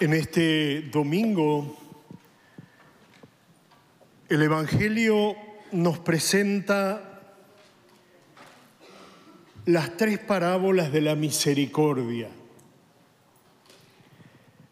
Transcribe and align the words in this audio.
En 0.00 0.12
este 0.12 0.82
domingo, 0.90 1.76
el 4.28 4.42
Evangelio 4.42 5.36
nos 5.70 6.00
presenta 6.00 7.22
las 9.66 9.96
tres 9.96 10.18
parábolas 10.18 10.90
de 10.90 11.00
la 11.00 11.14
misericordia. 11.14 12.28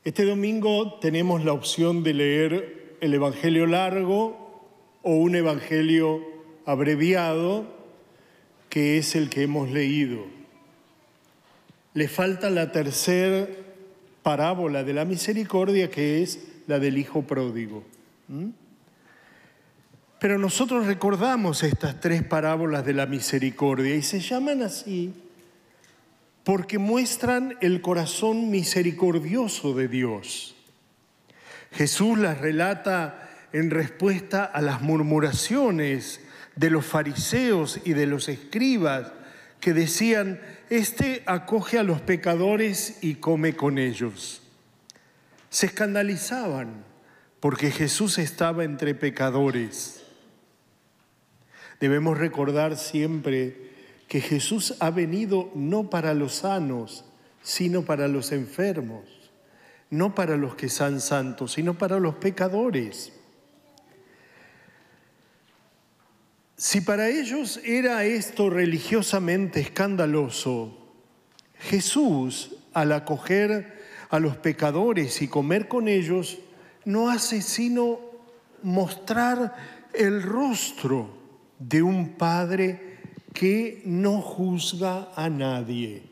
Este 0.02 0.24
domingo 0.24 0.98
tenemos 0.98 1.44
la 1.44 1.52
opción 1.52 2.02
de 2.02 2.14
leer 2.14 2.96
el 3.00 3.14
Evangelio 3.14 3.68
largo 3.68 4.66
o 5.02 5.12
un 5.14 5.36
Evangelio 5.36 6.20
abreviado, 6.66 7.72
que 8.68 8.98
es 8.98 9.14
el 9.14 9.30
que 9.30 9.44
hemos 9.44 9.70
leído. 9.70 10.26
Le 11.94 12.08
falta 12.08 12.50
la 12.50 12.72
tercera 12.72 13.46
parábola 14.22 14.84
de 14.84 14.92
la 14.92 15.04
misericordia, 15.04 15.90
que 15.90 16.22
es 16.22 16.38
la 16.66 16.78
del 16.78 16.98
Hijo 16.98 17.22
Pródigo. 17.22 17.84
Pero 20.18 20.38
nosotros 20.38 20.86
recordamos 20.86 21.62
estas 21.62 22.00
tres 22.00 22.22
parábolas 22.22 22.84
de 22.84 22.94
la 22.94 23.06
misericordia 23.06 23.94
y 23.94 24.02
se 24.02 24.20
llaman 24.20 24.62
así 24.62 25.12
porque 26.44 26.78
muestran 26.78 27.56
el 27.60 27.80
corazón 27.80 28.50
misericordioso 28.50 29.74
de 29.74 29.88
Dios. 29.88 30.56
Jesús 31.72 32.18
las 32.18 32.38
relata 32.38 33.30
en 33.52 33.70
respuesta 33.70 34.44
a 34.44 34.60
las 34.60 34.82
murmuraciones 34.82 36.20
de 36.56 36.70
los 36.70 36.84
fariseos 36.84 37.80
y 37.84 37.92
de 37.92 38.06
los 38.06 38.28
escribas 38.28 39.12
que 39.60 39.72
decían, 39.72 40.40
este 40.76 41.22
acoge 41.26 41.78
a 41.78 41.82
los 41.82 42.00
pecadores 42.00 42.98
y 43.02 43.16
come 43.16 43.54
con 43.54 43.76
ellos. 43.76 44.40
Se 45.50 45.66
escandalizaban 45.66 46.84
porque 47.40 47.70
Jesús 47.70 48.16
estaba 48.16 48.64
entre 48.64 48.94
pecadores. 48.94 50.02
Debemos 51.78 52.16
recordar 52.16 52.78
siempre 52.78 53.70
que 54.08 54.22
Jesús 54.22 54.74
ha 54.80 54.90
venido 54.90 55.50
no 55.54 55.90
para 55.90 56.14
los 56.14 56.36
sanos, 56.36 57.04
sino 57.42 57.82
para 57.82 58.08
los 58.08 58.32
enfermos, 58.32 59.04
no 59.90 60.14
para 60.14 60.38
los 60.38 60.54
que 60.54 60.70
son 60.70 61.02
santos, 61.02 61.52
sino 61.52 61.76
para 61.76 62.00
los 62.00 62.14
pecadores. 62.14 63.12
Si 66.62 66.80
para 66.80 67.08
ellos 67.08 67.58
era 67.64 68.04
esto 68.04 68.48
religiosamente 68.48 69.58
escandaloso, 69.58 70.78
Jesús, 71.58 72.54
al 72.72 72.92
acoger 72.92 73.82
a 74.10 74.20
los 74.20 74.36
pecadores 74.36 75.22
y 75.22 75.26
comer 75.26 75.66
con 75.66 75.88
ellos, 75.88 76.38
no 76.84 77.10
hace 77.10 77.42
sino 77.42 77.98
mostrar 78.62 79.56
el 79.92 80.22
rostro 80.22 81.10
de 81.58 81.82
un 81.82 82.10
Padre 82.10 82.98
que 83.32 83.82
no 83.84 84.20
juzga 84.20 85.10
a 85.16 85.28
nadie, 85.28 86.04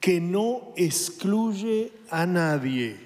que 0.00 0.18
no 0.18 0.72
excluye 0.76 1.92
a 2.08 2.24
nadie, 2.24 2.96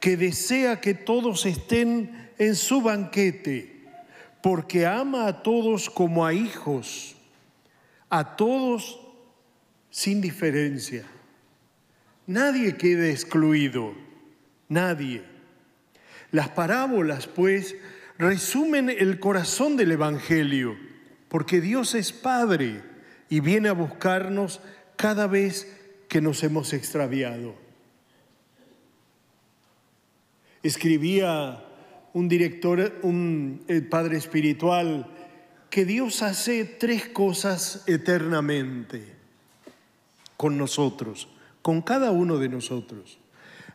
que 0.00 0.16
desea 0.16 0.80
que 0.80 0.94
todos 0.94 1.46
estén 1.46 2.30
en 2.36 2.56
su 2.56 2.82
banquete, 2.82 3.71
porque 4.42 4.84
ama 4.84 5.26
a 5.26 5.42
todos 5.42 5.88
como 5.88 6.26
a 6.26 6.34
hijos, 6.34 7.16
a 8.10 8.36
todos 8.36 9.00
sin 9.90 10.20
diferencia. 10.20 11.04
Nadie 12.26 12.76
queda 12.76 13.08
excluido, 13.08 13.94
nadie. 14.68 15.22
Las 16.30 16.50
parábolas, 16.50 17.26
pues, 17.26 17.74
resumen 18.18 18.90
el 18.90 19.18
corazón 19.20 19.76
del 19.76 19.92
Evangelio 19.92 20.76
porque 21.32 21.62
Dios 21.62 21.94
es 21.94 22.12
Padre 22.12 22.82
y 23.30 23.40
viene 23.40 23.70
a 23.70 23.72
buscarnos 23.72 24.60
cada 24.96 25.26
vez 25.26 25.74
que 26.06 26.20
nos 26.20 26.42
hemos 26.42 26.74
extraviado. 26.74 27.54
Escribía 30.62 31.64
un 32.14 32.28
director, 32.28 33.00
un 33.02 33.64
padre 33.90 34.18
espiritual, 34.18 35.06
que 35.70 35.84
Dios 35.86 36.22
hace 36.22 36.64
tres 36.64 37.08
cosas 37.08 37.84
eternamente 37.86 39.14
con 40.36 40.58
nosotros, 40.58 41.28
con 41.62 41.80
cada 41.80 42.10
uno 42.10 42.36
de 42.38 42.50
nosotros. 42.50 43.18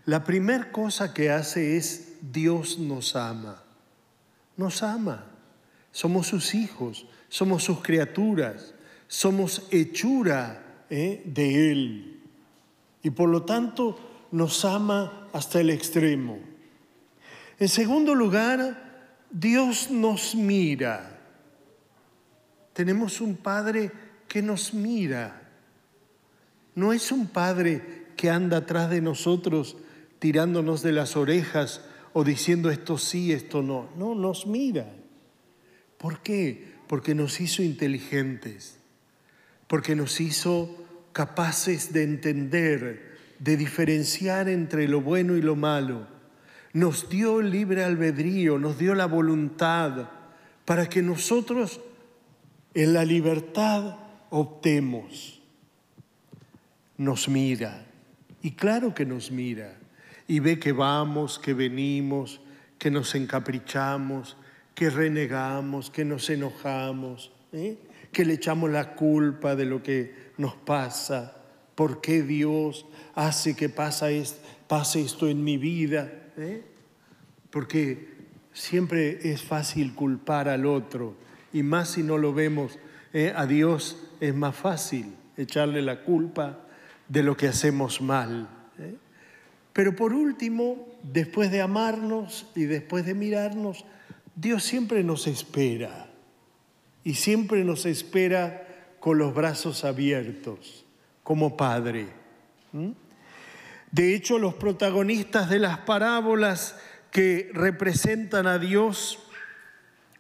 La 0.06 0.24
primera 0.24 0.72
cosa 0.72 1.14
que 1.14 1.32
hace 1.32 1.76
es 1.76 2.18
Dios 2.22 2.78
nos 2.78 3.16
ama, 3.16 3.64
nos 4.56 4.84
ama, 4.84 5.26
somos 5.92 6.28
sus 6.28 6.54
hijos, 6.54 7.08
somos 7.30 7.64
sus 7.64 7.82
criaturas, 7.82 8.76
somos 9.08 9.68
hechura 9.72 10.86
¿eh? 10.90 11.24
de 11.26 11.72
Él. 11.72 12.20
Y 13.02 13.10
por 13.10 13.30
lo 13.30 13.44
tanto 13.44 13.98
nos 14.32 14.66
ama 14.66 15.28
hasta 15.34 15.62
el 15.62 15.70
extremo. 15.70 16.40
En 17.60 17.70
segundo 17.70 18.16
lugar, 18.16 19.26
Dios 19.32 19.90
nos 19.90 20.36
mira. 20.36 21.20
Tenemos 22.74 23.22
un 23.22 23.36
Padre 23.36 23.92
que 24.28 24.42
nos 24.42 24.74
mira. 24.74 25.42
No 26.76 26.94
es 26.94 27.12
un 27.12 27.28
Padre 27.28 28.08
que 28.16 28.30
anda 28.30 28.58
atrás 28.58 28.90
de 28.90 29.02
nosotros 29.02 29.78
tirándonos 30.20 30.82
de 30.82 30.92
las 30.92 31.16
orejas 31.16 31.82
o 32.14 32.24
diciendo 32.24 32.70
esto 32.70 32.98
sí, 32.98 33.32
esto 33.32 33.62
no. 33.62 33.90
No, 33.96 34.16
nos 34.16 34.46
mira. 34.48 34.88
¿Por 35.98 36.20
qué? 36.22 36.78
porque 36.88 37.14
nos 37.14 37.40
hizo 37.42 37.62
inteligentes, 37.62 38.78
porque 39.68 39.96
nos 39.96 40.20
hizo 40.22 40.86
capaces 41.12 41.94
de 41.94 42.04
entender, 42.04 43.18
de 43.40 43.58
diferenciar 43.58 44.50
entre 44.50 44.88
lo 44.88 45.02
bueno 45.02 45.36
y 45.36 45.42
lo 45.42 45.56
malo. 45.56 46.08
Nos 46.78 47.10
dio 47.10 47.42
libre 47.42 47.84
albedrío, 47.84 48.60
nos 48.60 48.78
dio 48.78 48.94
la 48.94 49.08
voluntad 49.08 50.10
para 50.64 50.88
que 50.88 51.02
nosotros 51.02 51.82
en 52.76 52.94
la 52.94 53.04
libertad 53.04 53.96
optemos. 54.30 55.42
Nos 56.96 57.30
mira, 57.30 57.84
y 58.44 58.52
claro 58.52 58.94
que 58.94 59.08
nos 59.08 59.32
mira, 59.32 59.76
y 60.28 60.40
ve 60.40 60.60
que 60.60 60.72
vamos, 60.72 61.40
que 61.40 61.56
venimos, 61.56 62.42
que 62.78 62.92
nos 62.92 63.16
encaprichamos, 63.16 64.38
que 64.76 64.92
renegamos, 64.92 65.90
que 65.90 66.06
nos 66.06 66.30
enojamos, 66.30 67.32
¿eh? 67.54 67.80
que 68.12 68.24
le 68.24 68.36
echamos 68.36 68.70
la 68.70 68.94
culpa 68.94 69.56
de 69.56 69.66
lo 69.66 69.82
que 69.82 70.14
nos 70.38 70.54
pasa, 70.54 71.38
por 71.74 72.02
qué 72.02 72.22
Dios 72.22 72.86
hace 73.16 73.56
que 73.56 73.68
pase 73.68 74.22
esto 75.02 75.28
en 75.28 75.44
mi 75.44 75.58
vida, 75.58 76.26
¿eh? 76.38 76.64
porque 77.50 78.16
siempre 78.54 79.32
es 79.32 79.42
fácil 79.42 79.94
culpar 79.94 80.50
al 80.50 80.66
otro, 80.66 81.16
y 81.54 81.64
más 81.64 81.90
si 81.90 82.04
no 82.04 82.18
lo 82.18 82.34
vemos, 82.34 82.78
¿eh? 83.14 83.34
a 83.36 83.46
Dios 83.46 84.10
es 84.20 84.36
más 84.36 84.56
fácil 84.56 85.14
echarle 85.36 85.82
la 85.82 86.04
culpa 86.04 86.60
de 87.08 87.24
lo 87.24 87.38
que 87.38 87.48
hacemos 87.48 88.02
mal. 88.02 88.50
Pero 89.74 89.96
por 89.96 90.14
último, 90.14 90.88
después 91.04 91.52
de 91.52 91.62
amarnos 91.62 92.48
y 92.56 92.64
después 92.64 93.06
de 93.06 93.14
mirarnos, 93.14 93.86
Dios 94.36 94.64
siempre 94.64 95.04
nos 95.04 95.28
espera 95.28 96.10
y 97.04 97.14
siempre 97.14 97.64
nos 97.64 97.86
espera 97.86 98.68
con 99.00 99.20
los 99.20 99.34
brazos 99.34 99.86
abiertos, 99.86 100.84
como 101.24 101.56
Padre. 101.56 102.08
De 103.98 104.14
hecho, 104.14 104.38
los 104.38 104.54
protagonistas 104.54 105.50
de 105.50 105.58
las 105.58 105.80
parábolas 105.80 106.76
que 107.10 107.50
representan 107.52 108.46
a 108.46 108.60
Dios 108.60 109.18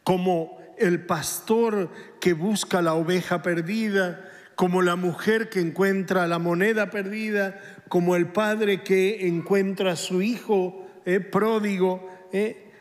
como 0.04 0.57
el 0.80 1.06
pastor 1.06 1.92
que 2.19 2.34
busca 2.34 2.81
la 2.81 2.96
oveja 2.96 3.44
perdida, 3.44 4.31
como 4.56 4.81
la 4.81 4.96
mujer 4.96 5.50
que 5.50 5.60
encuentra 5.60 6.25
la 6.25 6.40
moneda 6.40 6.90
perdida, 6.90 7.62
como 7.88 8.16
el 8.16 8.30
padre 8.30 8.81
que 8.81 9.28
encuentra 9.28 9.92
a 9.92 9.96
su 9.96 10.24
hijo 10.24 10.88
eh, 11.06 11.19
pródigo, 11.19 12.10
eh, 12.34 12.72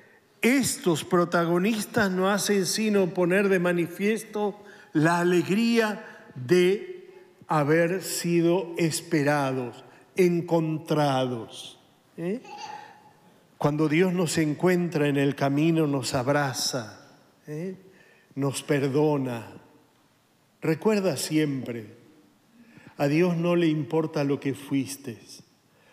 estos 0.40 1.04
protagonistas 1.04 2.10
no 2.10 2.30
hacen 2.30 2.64
sino 2.64 3.12
poner 3.12 3.50
de 3.50 3.58
manifiesto 3.58 4.58
la 4.94 5.18
alegría 5.18 6.22
de 6.34 7.10
haber 7.48 8.02
sido 8.02 8.72
esperados, 8.78 9.84
encontrados. 10.16 11.78
¿eh? 12.16 12.40
Cuando 13.58 13.88
Dios 13.88 14.12
nos 14.12 14.36
encuentra 14.38 15.08
en 15.08 15.16
el 15.16 15.34
camino, 15.34 15.86
nos 15.86 16.14
abraza, 16.14 17.08
¿eh? 17.46 17.76
nos 18.34 18.62
perdona. 18.62 19.46
Recuerda 20.60 21.16
siempre, 21.16 21.94
a 22.96 23.08
Dios 23.08 23.36
no 23.36 23.56
le 23.56 23.66
importa 23.66 24.24
lo 24.24 24.40
que 24.40 24.54
fuiste, 24.54 25.18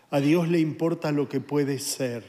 a 0.10 0.20
Dios 0.20 0.48
le 0.48 0.60
importa 0.60 1.12
lo 1.12 1.30
que 1.30 1.40
puede 1.40 1.80
ser, 1.80 2.24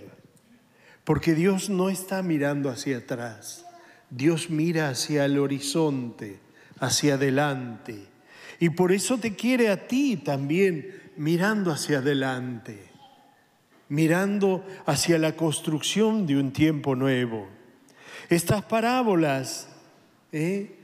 porque 1.04 1.34
Dios 1.34 1.68
no 1.68 1.90
está 1.90 2.22
mirando 2.22 2.70
hacia 2.70 2.98
atrás, 2.98 3.66
Dios 4.10 4.50
mira 4.50 4.88
hacia 4.88 5.24
el 5.24 5.38
horizonte, 5.38 6.38
hacia 6.78 7.14
adelante, 7.14 8.06
y 8.60 8.70
por 8.70 8.92
eso 8.92 9.18
te 9.18 9.34
quiere 9.34 9.68
a 9.68 9.86
ti 9.86 10.16
también 10.16 11.03
mirando 11.16 11.70
hacia 11.72 11.98
adelante, 11.98 12.90
mirando 13.88 14.64
hacia 14.86 15.18
la 15.18 15.36
construcción 15.36 16.26
de 16.26 16.36
un 16.36 16.52
tiempo 16.52 16.94
nuevo. 16.96 17.48
Estas 18.28 18.62
parábolas 18.64 19.68
¿eh? 20.32 20.76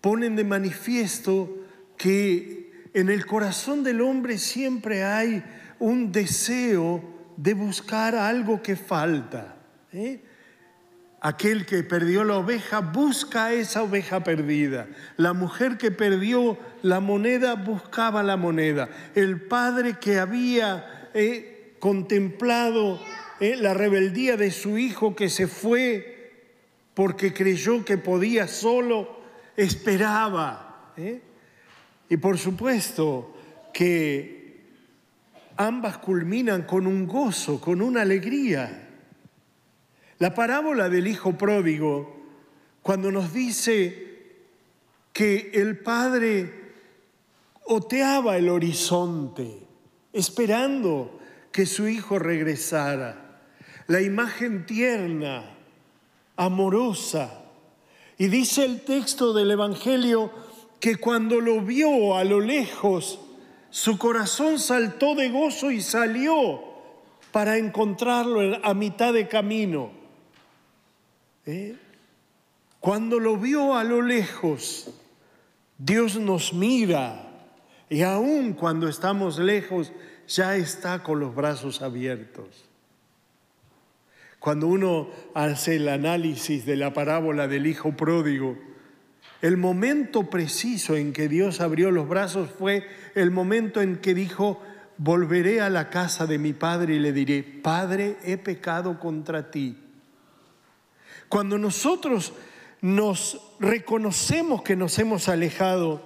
ponen 0.00 0.36
de 0.36 0.44
manifiesto 0.44 1.64
que 1.96 2.88
en 2.94 3.08
el 3.08 3.26
corazón 3.26 3.82
del 3.82 4.00
hombre 4.00 4.38
siempre 4.38 5.04
hay 5.04 5.42
un 5.78 6.10
deseo 6.10 7.02
de 7.36 7.54
buscar 7.54 8.14
algo 8.14 8.62
que 8.62 8.76
falta. 8.76 9.56
¿eh? 9.92 10.22
Aquel 11.20 11.66
que 11.66 11.82
perdió 11.82 12.22
la 12.22 12.36
oveja 12.36 12.80
busca 12.80 13.52
esa 13.52 13.82
oveja 13.82 14.22
perdida. 14.22 14.86
La 15.16 15.32
mujer 15.32 15.76
que 15.76 15.90
perdió 15.90 16.56
la 16.82 17.00
moneda 17.00 17.54
buscaba 17.54 18.22
la 18.22 18.36
moneda. 18.36 18.88
El 19.16 19.40
padre 19.40 19.98
que 19.98 20.18
había 20.18 21.10
eh, 21.14 21.74
contemplado 21.80 23.00
eh, 23.40 23.56
la 23.56 23.74
rebeldía 23.74 24.36
de 24.36 24.52
su 24.52 24.78
hijo 24.78 25.16
que 25.16 25.28
se 25.28 25.48
fue 25.48 26.18
porque 26.94 27.32
creyó 27.32 27.84
que 27.84 27.98
podía 27.98 28.48
solo, 28.48 29.20
esperaba. 29.56 30.92
¿eh? 30.96 31.20
Y 32.08 32.16
por 32.16 32.38
supuesto 32.38 33.36
que 33.72 34.38
ambas 35.56 35.98
culminan 35.98 36.62
con 36.62 36.86
un 36.86 37.06
gozo, 37.06 37.60
con 37.60 37.82
una 37.82 38.02
alegría. 38.02 38.87
La 40.18 40.34
parábola 40.34 40.88
del 40.88 41.06
Hijo 41.06 41.38
Pródigo, 41.38 42.16
cuando 42.82 43.12
nos 43.12 43.32
dice 43.32 44.06
que 45.12 45.52
el 45.54 45.78
Padre 45.78 46.72
oteaba 47.66 48.36
el 48.36 48.48
horizonte, 48.48 49.60
esperando 50.12 51.20
que 51.52 51.66
su 51.66 51.86
Hijo 51.86 52.18
regresara, 52.18 53.42
la 53.86 54.00
imagen 54.00 54.66
tierna, 54.66 55.44
amorosa. 56.36 57.44
Y 58.16 58.26
dice 58.26 58.64
el 58.64 58.80
texto 58.80 59.32
del 59.32 59.52
Evangelio 59.52 60.32
que 60.80 60.96
cuando 60.96 61.40
lo 61.40 61.60
vio 61.60 62.16
a 62.16 62.24
lo 62.24 62.40
lejos, 62.40 63.20
su 63.70 63.98
corazón 63.98 64.58
saltó 64.58 65.14
de 65.14 65.28
gozo 65.28 65.70
y 65.70 65.80
salió 65.80 66.60
para 67.30 67.56
encontrarlo 67.56 68.40
a 68.64 68.74
mitad 68.74 69.12
de 69.12 69.28
camino. 69.28 69.97
Cuando 72.80 73.18
lo 73.18 73.36
vio 73.36 73.74
a 73.74 73.84
lo 73.84 74.02
lejos, 74.02 74.90
Dios 75.78 76.18
nos 76.18 76.52
mira 76.52 77.24
y 77.88 78.02
aún 78.02 78.52
cuando 78.52 78.88
estamos 78.88 79.38
lejos, 79.38 79.92
ya 80.26 80.56
está 80.56 81.02
con 81.02 81.20
los 81.20 81.34
brazos 81.34 81.80
abiertos. 81.80 82.66
Cuando 84.38 84.68
uno 84.68 85.10
hace 85.34 85.76
el 85.76 85.88
análisis 85.88 86.66
de 86.66 86.76
la 86.76 86.92
parábola 86.92 87.48
del 87.48 87.66
Hijo 87.66 87.96
Pródigo, 87.96 88.58
el 89.40 89.56
momento 89.56 90.28
preciso 90.28 90.96
en 90.96 91.12
que 91.12 91.28
Dios 91.28 91.60
abrió 91.60 91.90
los 91.90 92.08
brazos 92.08 92.50
fue 92.50 92.86
el 93.14 93.30
momento 93.30 93.80
en 93.80 93.96
que 93.96 94.14
dijo, 94.14 94.62
volveré 94.98 95.60
a 95.60 95.70
la 95.70 95.88
casa 95.88 96.26
de 96.26 96.38
mi 96.38 96.52
Padre 96.52 96.96
y 96.96 96.98
le 96.98 97.12
diré, 97.12 97.42
Padre, 97.42 98.16
he 98.22 98.36
pecado 98.36 99.00
contra 99.00 99.50
ti 99.50 99.87
cuando 101.28 101.58
nosotros 101.58 102.32
nos 102.80 103.40
reconocemos 103.60 104.62
que 104.62 104.76
nos 104.76 104.98
hemos 104.98 105.28
alejado, 105.28 106.02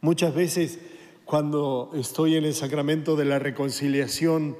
muchas 0.00 0.34
veces 0.34 0.78
cuando 1.24 1.90
estoy 1.94 2.36
en 2.36 2.44
el 2.44 2.54
sacramento 2.54 3.16
de 3.16 3.24
la 3.24 3.38
reconciliación 3.38 4.56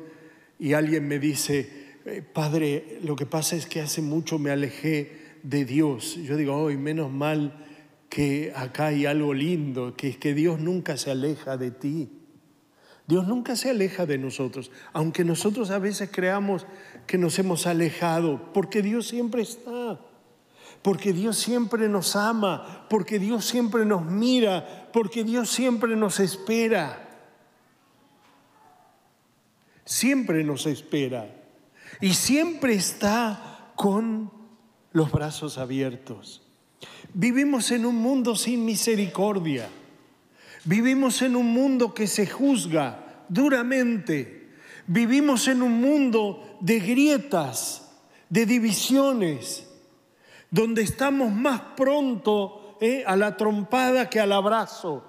y 0.58 0.74
alguien 0.74 1.06
me 1.08 1.19
dice, 1.19 1.96
eh, 2.04 2.22
Padre, 2.22 2.98
lo 3.02 3.16
que 3.16 3.26
pasa 3.26 3.56
es 3.56 3.66
que 3.66 3.80
hace 3.80 4.02
mucho 4.02 4.38
me 4.38 4.50
alejé 4.50 5.36
de 5.42 5.64
Dios. 5.64 6.16
Yo 6.16 6.36
digo, 6.36 6.56
hoy 6.56 6.76
menos 6.76 7.10
mal 7.10 7.66
que 8.08 8.52
acá 8.54 8.86
hay 8.86 9.06
algo 9.06 9.34
lindo, 9.34 9.96
que 9.96 10.08
es 10.08 10.16
que 10.16 10.34
Dios 10.34 10.60
nunca 10.60 10.96
se 10.96 11.10
aleja 11.10 11.56
de 11.56 11.70
ti. 11.70 12.10
Dios 13.06 13.26
nunca 13.26 13.56
se 13.56 13.70
aleja 13.70 14.06
de 14.06 14.19
nosotros, 14.19 14.70
aunque 14.92 15.24
nosotros 15.24 15.70
a 15.70 15.78
veces 15.78 16.10
creamos 16.12 16.66
que 17.06 17.19
nos 17.19 17.38
hemos 17.38 17.66
alejado, 17.66 18.52
porque 18.52 18.82
Dios 18.82 19.08
siempre 19.08 19.43
está, 19.43 20.00
porque 20.82 21.12
Dios 21.12 21.37
siempre 21.37 21.88
nos 21.88 22.16
ama, 22.16 22.87
porque 22.88 23.19
Dios 23.19 23.44
siempre 23.44 23.84
nos 23.84 24.04
mira, 24.04 24.90
porque 24.93 25.25
Dios 25.25 25.50
siempre 25.50 25.96
nos 25.96 26.20
espera. 26.20 27.08
Siempre 29.84 30.44
nos 30.44 30.66
espera 30.66 31.43
y 32.00 32.14
siempre 32.14 32.75
está 32.75 33.72
con 33.76 34.31
los 34.93 35.10
brazos 35.10 35.58
abiertos. 35.58 36.43
Vivimos 37.14 37.70
en 37.70 37.87
un 37.87 37.96
mundo 37.96 38.37
sin 38.37 38.64
misericordia. 38.64 39.69
Vivimos 40.64 41.22
en 41.22 41.37
un 41.37 41.52
mundo 41.52 41.94
que 41.94 42.06
se 42.06 42.26
juzga 42.26 43.25
duramente 43.28 44.42
Vivimos 44.87 45.46
en 45.49 45.62
un 45.62 45.81
mundo 45.81 46.56
de 46.61 46.81
grietas, 46.81 47.90
de 48.29 48.46
divisiones, 48.46 49.69
donde 50.50 50.82
estamos 50.82 51.32
más 51.32 51.61
pronto 51.76 52.76
eh, 52.81 53.05
a 53.06 53.17
la 53.17 53.37
trompada 53.37 54.11
que 54.11 54.20
al 54.20 54.32
abrazo. 54.32 55.05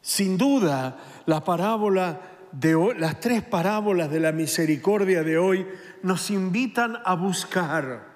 Sin 0.00 0.36
duda, 0.38 0.98
la 1.26 1.44
parábola 1.44 2.20
de 2.52 2.94
las 2.98 3.20
tres 3.20 3.42
parábolas 3.42 4.10
de 4.10 4.20
la 4.20 4.32
misericordia 4.32 5.22
de 5.22 5.38
hoy 5.38 5.66
nos 6.02 6.30
invitan 6.30 6.98
a 7.04 7.14
buscar. 7.14 8.14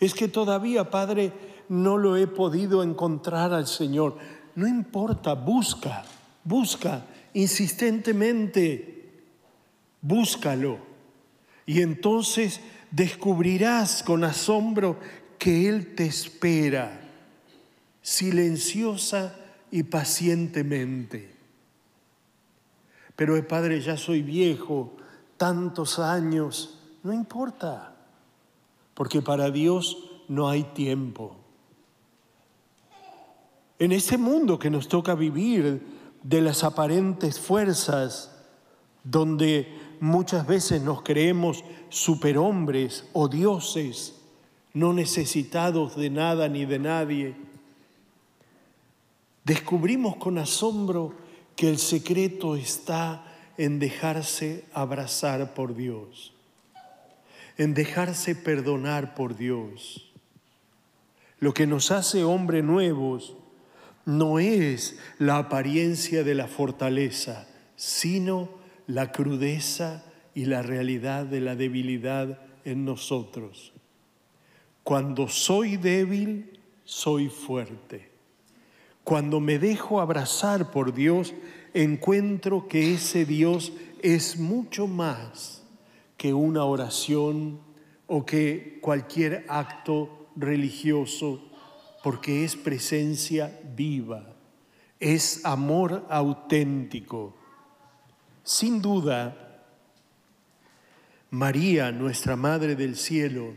Es 0.00 0.14
que 0.14 0.28
todavía, 0.28 0.90
Padre, 0.90 1.32
no 1.68 1.96
lo 1.96 2.16
he 2.16 2.26
podido 2.26 2.82
encontrar 2.82 3.52
al 3.52 3.66
Señor. 3.66 4.16
No 4.54 4.66
importa, 4.66 5.34
busca, 5.34 6.04
busca 6.44 7.02
insistentemente, 7.38 9.12
búscalo. 10.02 10.78
Y 11.66 11.82
entonces 11.82 12.60
descubrirás 12.90 14.02
con 14.02 14.24
asombro 14.24 14.98
que 15.38 15.68
Él 15.68 15.94
te 15.94 16.06
espera, 16.06 17.00
silenciosa 18.02 19.36
y 19.70 19.84
pacientemente. 19.84 21.32
Pero 23.14 23.36
eh, 23.36 23.42
Padre, 23.42 23.80
ya 23.80 23.96
soy 23.96 24.22
viejo, 24.22 24.96
tantos 25.36 26.00
años, 26.00 26.80
no 27.04 27.12
importa, 27.12 27.94
porque 28.94 29.22
para 29.22 29.50
Dios 29.52 29.96
no 30.26 30.48
hay 30.48 30.64
tiempo. 30.64 31.36
En 33.78 33.92
ese 33.92 34.18
mundo 34.18 34.58
que 34.58 34.70
nos 34.70 34.88
toca 34.88 35.14
vivir, 35.14 35.97
de 36.28 36.42
las 36.42 36.62
aparentes 36.62 37.40
fuerzas, 37.40 38.30
donde 39.02 39.66
muchas 39.98 40.46
veces 40.46 40.82
nos 40.82 41.00
creemos 41.00 41.64
superhombres 41.88 43.08
o 43.14 43.28
dioses, 43.28 44.14
no 44.74 44.92
necesitados 44.92 45.96
de 45.96 46.10
nada 46.10 46.46
ni 46.50 46.66
de 46.66 46.78
nadie. 46.78 47.34
Descubrimos 49.44 50.16
con 50.16 50.36
asombro 50.36 51.14
que 51.56 51.70
el 51.70 51.78
secreto 51.78 52.56
está 52.56 53.24
en 53.56 53.78
dejarse 53.78 54.66
abrazar 54.74 55.54
por 55.54 55.74
Dios, 55.74 56.34
en 57.56 57.72
dejarse 57.72 58.34
perdonar 58.34 59.14
por 59.14 59.34
Dios. 59.34 60.12
Lo 61.40 61.54
que 61.54 61.66
nos 61.66 61.90
hace 61.90 62.22
hombres 62.22 62.62
nuevos 62.62 63.34
no 64.08 64.38
es 64.38 64.98
la 65.18 65.36
apariencia 65.36 66.24
de 66.24 66.34
la 66.34 66.46
fortaleza, 66.46 67.46
sino 67.76 68.48
la 68.86 69.12
crudeza 69.12 70.02
y 70.34 70.46
la 70.46 70.62
realidad 70.62 71.26
de 71.26 71.42
la 71.42 71.56
debilidad 71.56 72.38
en 72.64 72.86
nosotros. 72.86 73.74
Cuando 74.82 75.28
soy 75.28 75.76
débil, 75.76 76.58
soy 76.84 77.28
fuerte. 77.28 78.08
Cuando 79.04 79.40
me 79.40 79.58
dejo 79.58 80.00
abrazar 80.00 80.70
por 80.70 80.94
Dios, 80.94 81.34
encuentro 81.74 82.66
que 82.66 82.94
ese 82.94 83.26
Dios 83.26 83.74
es 84.00 84.38
mucho 84.38 84.86
más 84.86 85.64
que 86.16 86.32
una 86.32 86.64
oración 86.64 87.60
o 88.06 88.24
que 88.24 88.78
cualquier 88.80 89.44
acto 89.48 90.28
religioso 90.34 91.47
porque 92.02 92.44
es 92.44 92.56
presencia 92.56 93.58
viva, 93.76 94.34
es 95.00 95.44
amor 95.44 96.06
auténtico, 96.08 97.36
Sin 98.44 98.80
duda, 98.80 99.36
María, 101.30 101.92
nuestra 101.92 102.34
Madre 102.34 102.74
del 102.76 102.96
Cielo, 102.96 103.52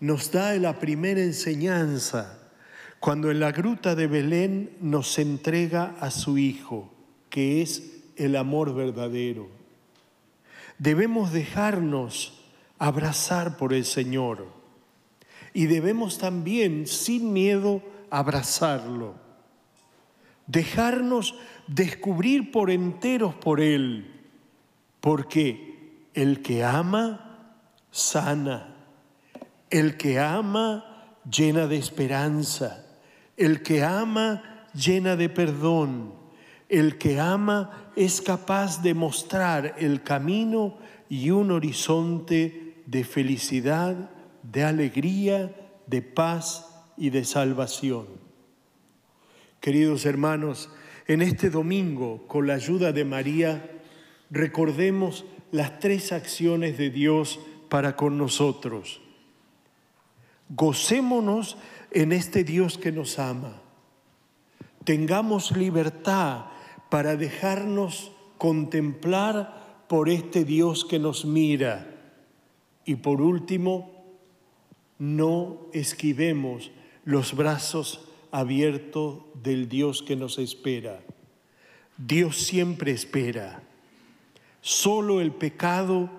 nos 0.00 0.32
da 0.32 0.54
la 0.54 0.78
primera 0.78 1.20
enseñanza 1.20 2.38
cuando 2.98 3.30
en 3.30 3.40
la 3.40 3.52
gruta 3.52 3.94
de 3.94 4.06
Belén 4.06 4.76
nos 4.80 5.18
entrega 5.18 5.96
a 6.00 6.10
su 6.10 6.38
Hijo, 6.38 6.92
que 7.28 7.60
es 7.60 8.00
el 8.16 8.36
amor 8.36 8.74
verdadero. 8.74 9.48
Debemos 10.78 11.32
dejarnos 11.32 12.40
abrazar 12.78 13.56
por 13.56 13.74
el 13.74 13.84
Señor 13.84 14.57
y 15.58 15.66
debemos 15.66 16.18
también, 16.18 16.86
sin 16.86 17.32
miedo, 17.32 17.82
abrazarlo. 18.10 19.16
Dejarnos 20.46 21.34
descubrir 21.66 22.52
por 22.52 22.70
enteros 22.70 23.34
por 23.34 23.60
Él, 23.60 24.08
porque 25.00 26.04
el 26.14 26.42
que 26.42 26.62
ama, 26.62 27.40
sana. 27.90 28.76
El 29.68 29.96
que 29.96 30.20
ama, 30.20 31.10
llena 31.28 31.66
de 31.66 31.76
esperanza. 31.76 32.86
El 33.36 33.60
que 33.64 33.82
ama, 33.82 34.68
llena 34.74 35.16
de 35.16 35.28
perdón. 35.28 36.14
El 36.68 36.98
que 36.98 37.18
ama 37.18 37.90
es 37.96 38.22
capaz 38.22 38.80
de 38.80 38.94
mostrar 38.94 39.74
el 39.78 40.04
camino 40.04 40.78
y 41.08 41.30
un 41.30 41.50
horizonte 41.50 42.76
de 42.86 43.02
felicidad, 43.02 44.10
de 44.50 44.64
alegría, 44.64 45.54
de 45.86 46.02
paz 46.02 46.66
y 46.96 47.10
de 47.10 47.24
salvación. 47.24 48.06
Queridos 49.60 50.06
hermanos, 50.06 50.70
en 51.06 51.22
este 51.22 51.50
domingo, 51.50 52.26
con 52.28 52.46
la 52.46 52.54
ayuda 52.54 52.92
de 52.92 53.04
María, 53.04 53.70
recordemos 54.30 55.24
las 55.52 55.78
tres 55.80 56.12
acciones 56.12 56.78
de 56.78 56.90
Dios 56.90 57.40
para 57.68 57.96
con 57.96 58.18
nosotros. 58.18 59.00
Gocémonos 60.50 61.58
en 61.90 62.12
este 62.12 62.44
Dios 62.44 62.78
que 62.78 62.92
nos 62.92 63.18
ama. 63.18 63.60
Tengamos 64.84 65.56
libertad 65.56 66.46
para 66.88 67.16
dejarnos 67.16 68.12
contemplar 68.38 69.84
por 69.88 70.08
este 70.08 70.44
Dios 70.44 70.84
que 70.84 70.98
nos 70.98 71.24
mira. 71.24 71.94
Y 72.84 72.96
por 72.96 73.20
último, 73.20 73.97
no 74.98 75.66
esquivemos 75.72 76.70
los 77.04 77.34
brazos 77.34 78.08
abiertos 78.30 79.20
del 79.42 79.68
Dios 79.68 80.02
que 80.02 80.16
nos 80.16 80.38
espera. 80.38 81.00
Dios 81.96 82.36
siempre 82.36 82.92
espera. 82.92 83.62
Solo 84.60 85.20
el 85.20 85.32
pecado 85.32 86.10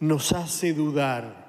nos 0.00 0.32
hace 0.32 0.74
dudar 0.74 1.44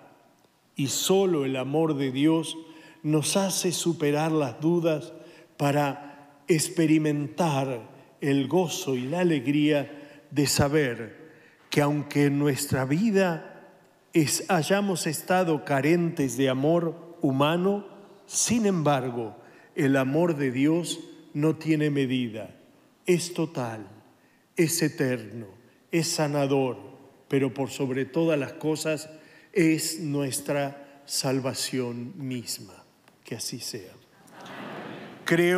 y 0.75 0.88
solo 0.88 1.46
el 1.46 1.56
amor 1.56 1.96
de 1.96 2.12
Dios 2.12 2.58
nos 3.04 3.38
hace 3.38 3.72
superar 3.72 4.32
las 4.32 4.60
dudas 4.62 5.13
para 5.58 6.42
experimentar 6.48 7.89
el 8.22 8.48
gozo 8.48 8.96
y 8.96 9.01
la 9.01 9.22
alegría 9.22 10.25
de 10.32 10.48
saber 10.48 11.32
que 11.70 11.82
aunque 11.82 12.25
en 12.25 12.39
nuestra 12.39 12.86
vida 12.86 13.55
hayamos 14.48 15.07
estado 15.07 15.65
carentes 15.65 16.38
de 16.38 16.50
amor 16.50 17.17
humano, 17.22 17.86
sin 18.25 18.65
embargo, 18.65 19.36
el 19.75 19.98
amor 19.98 20.36
de 20.38 20.51
Dios 20.51 21.00
no 21.34 21.57
tiene 21.57 21.89
medida, 21.89 22.55
es 23.05 23.34
total, 23.34 23.88
es 24.55 24.81
eterno, 24.81 25.48
es 25.91 26.07
sanador, 26.07 26.77
pero 27.27 27.53
por 27.53 27.69
sobre 27.69 28.05
todas 28.05 28.39
las 28.39 28.53
cosas 28.53 29.10
es 29.51 30.00
nuestra 30.00 31.01
salvación 31.05 32.13
misma. 32.17 32.84
Que 33.24 33.36
así 33.36 33.60
sea. 33.60 33.91
Creo 35.25 35.53